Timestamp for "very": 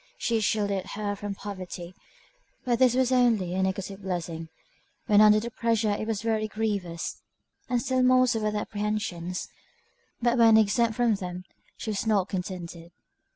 6.23-6.47